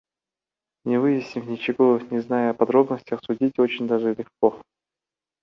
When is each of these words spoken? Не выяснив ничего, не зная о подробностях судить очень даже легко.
Не 0.83 0.97
выяснив 0.97 1.45
ничего, 1.47 1.99
не 2.09 2.21
зная 2.23 2.49
о 2.49 2.53
подробностях 2.55 3.19
судить 3.23 3.59
очень 3.59 3.87
даже 3.87 4.15
легко. 4.15 4.59